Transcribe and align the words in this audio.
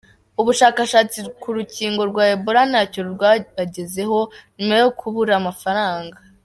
Ubushakashatsi 0.41 1.19
ku 1.41 1.47
rukingo 1.55 2.01
rwa 2.09 2.25
Ebola 2.35 2.61
ntacyo 2.71 3.01
bwagezeho, 3.13 4.19
nyuma 4.57 4.75
yo 4.81 4.89
kubura 4.99 5.33
amafaranga 5.41 6.17